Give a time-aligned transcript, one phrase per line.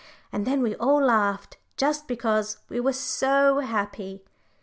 [0.31, 4.25] And then we all laughed just because we were so happy.